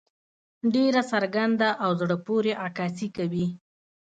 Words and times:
ډېره 0.73 1.01
څرګنده 1.11 1.69
او 1.83 1.91
زړۀ 1.99 2.17
پورې 2.27 2.51
عکاسي 2.65 3.07
کوي. 3.17 3.47